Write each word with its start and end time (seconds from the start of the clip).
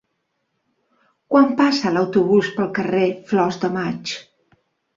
Quan 1.33 1.51
passa 1.59 1.93
l'autobús 1.99 2.51
pel 2.57 2.73
carrer 2.81 3.05
Flors 3.33 3.63
de 3.67 3.73
Maig? 3.79 4.19